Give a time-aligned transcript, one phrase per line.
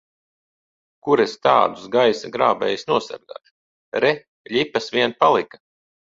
[1.07, 3.53] Kur es tādus gaisa grābējus nosargāšu!
[4.07, 4.13] Re,
[4.57, 5.63] ļipas vien palika!